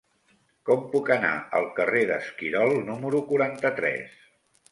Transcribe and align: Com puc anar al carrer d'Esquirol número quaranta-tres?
Com 0.69 0.79
puc 0.93 1.11
anar 1.15 1.33
al 1.59 1.67
carrer 1.81 2.01
d'Esquirol 2.11 2.73
número 2.89 3.23
quaranta-tres? 3.31 4.19